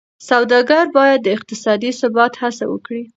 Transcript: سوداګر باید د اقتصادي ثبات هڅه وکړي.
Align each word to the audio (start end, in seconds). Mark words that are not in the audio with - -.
سوداګر 0.29 0.85
باید 0.97 1.19
د 1.23 1.27
اقتصادي 1.37 1.91
ثبات 1.99 2.33
هڅه 2.41 2.65
وکړي. 2.71 3.01